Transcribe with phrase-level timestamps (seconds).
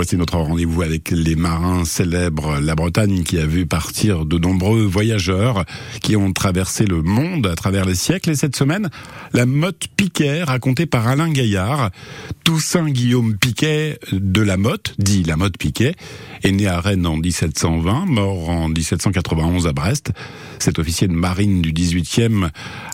[0.00, 2.58] Voici notre rendez-vous avec les marins célèbres.
[2.58, 5.66] La Bretagne qui a vu partir de nombreux voyageurs
[6.00, 8.30] qui ont traversé le monde à travers les siècles.
[8.30, 8.88] Et cette semaine,
[9.34, 11.90] la motte Piquet racontée par Alain Gaillard.
[12.44, 15.94] Toussaint Guillaume Piquet de la Motte, dit la Motte Piquet,
[16.42, 20.12] est né à Rennes en 1720, mort en 1791 à Brest.
[20.58, 22.48] Cet officier de marine du 18e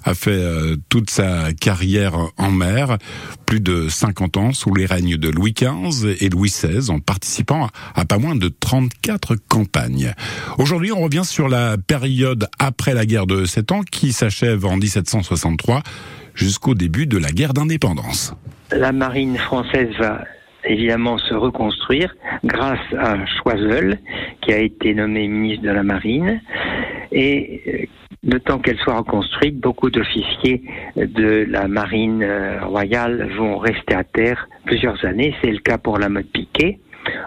[0.04, 2.98] a fait euh, toute sa carrière en mer,
[3.44, 7.68] plus de 50 ans sous les règnes de Louis XV et Louis XVI, en participant
[7.94, 10.12] à pas moins de 34 campagnes.
[10.58, 14.76] Aujourd'hui, on revient sur la période après la guerre de Sept Ans qui s'achève en
[14.76, 15.82] 1763
[16.34, 18.34] jusqu'au début de la guerre d'indépendance.
[18.70, 20.24] La marine française va
[20.64, 22.14] évidemment se reconstruire
[22.44, 23.98] grâce à Choiseul,
[24.40, 26.40] qui a été nommé ministre de la Marine.
[27.12, 27.86] Et euh,
[28.24, 30.62] le temps qu'elle soit reconstruite, beaucoup d'officiers
[30.96, 35.34] de la marine euh, royale vont rester à terre plusieurs années.
[35.42, 36.80] C'est le cas pour la mode Piquet.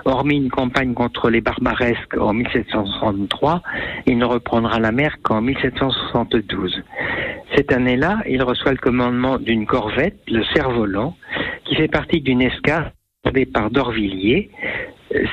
[0.05, 3.61] Hormis une campagne contre les barbaresques en 1763,
[4.05, 6.83] il ne reprendra la mer qu'en 1772.
[7.55, 11.15] Cette année-là, il reçoit le commandement d'une corvette, le Cerf-Volant,
[11.65, 12.91] qui fait partie d'une escadre
[13.53, 14.49] par d'Orvilliers.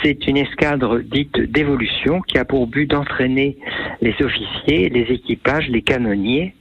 [0.03, 3.59] C'est une escadre dite d'évolution qui a pour but d'entraîner
[4.01, 6.55] les officiers, les équipages, les canonniers.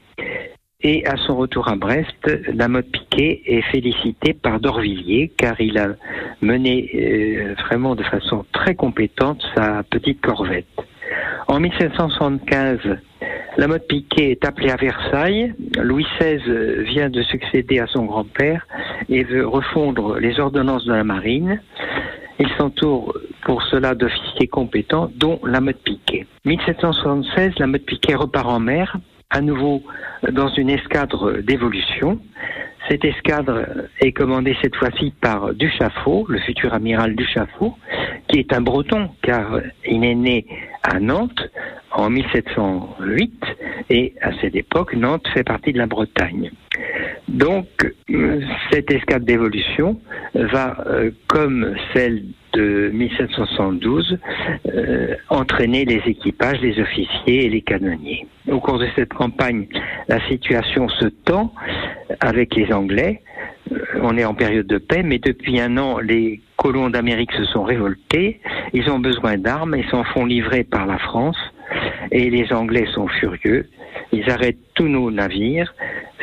[0.87, 5.79] Et à son retour à Brest, la mode Piquet est félicité par d'Orvilliers car il
[5.79, 5.87] a
[6.43, 10.67] mené euh, vraiment de façon très compétente sa petite corvette.
[11.47, 12.77] En 1775,
[13.57, 15.55] la mode Piquet est appelée à Versailles.
[15.81, 18.67] Louis XVI vient de succéder à son grand-père
[19.09, 21.61] et veut refondre les ordonnances de la marine.
[22.37, 26.27] Il s'entoure pour cela d'officiers compétents, dont la mode Piquet.
[26.45, 28.99] 1776, la mode Piquet repart en mer,
[29.35, 29.83] à nouveau
[30.31, 32.19] dans une escadre d'évolution.
[32.87, 33.65] Cette escadre
[33.99, 37.75] est commandée cette fois-ci par Duchaffaut, le futur amiral Duchaffaut,
[38.29, 40.45] qui est un breton, car il est né
[40.83, 41.49] à Nantes
[41.91, 43.43] en 1708
[43.89, 46.51] et à cette époque, Nantes fait partie de la Bretagne.
[47.27, 47.67] Donc,
[48.71, 49.99] cette escadre d'évolution
[50.33, 52.23] va, euh, comme celle
[52.55, 54.17] de 1772,
[54.67, 58.25] euh, entraîner les équipages, les officiers et les canonniers.
[58.49, 59.67] Au cours de cette campagne,
[60.07, 61.53] la situation se tend
[62.21, 63.21] avec les Anglais.
[63.71, 67.45] Euh, on est en période de paix, mais depuis un an, les colons d'Amérique se
[67.45, 68.39] sont révoltés.
[68.73, 71.37] Ils ont besoin d'armes et s'en font livrer par la France.
[72.11, 73.67] Et les Anglais sont furieux.
[74.11, 75.73] Ils arrêtent tous nos navires,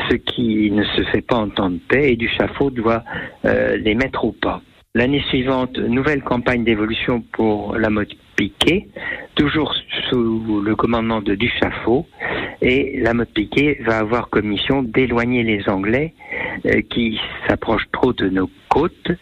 [0.08, 3.02] ce qui ne se fait pas en temps de paix, et Duchaffaut doit
[3.44, 4.62] euh, les mettre au pas.
[4.94, 8.88] L'année suivante, nouvelle campagne d'évolution pour la mode Piquet,
[9.36, 9.74] toujours
[10.10, 12.06] sous le commandement de Duchaffaut,
[12.60, 16.12] et la mode Piquet va avoir comme mission d'éloigner les Anglais
[16.66, 19.12] euh, qui s'approchent trop de nos côtes.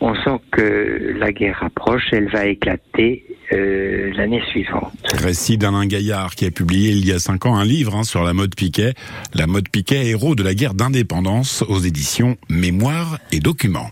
[0.00, 4.92] On sent que la guerre approche, elle va éclater euh, l'année suivante.
[5.12, 8.22] Récit d'Alain Gaillard qui a publié il y a cinq ans un livre hein, sur
[8.22, 8.94] la mode Piquet,
[9.34, 13.88] la mode Piquet, héros de la guerre d'indépendance aux éditions Mémoire et Documents.